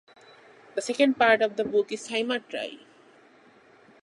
The 0.73 0.81
second 0.81 1.13
part 1.19 1.43
of 1.43 1.57
the 1.57 1.63
book 1.63 1.91
is 1.91 2.05
"Symmetry". 2.05 2.87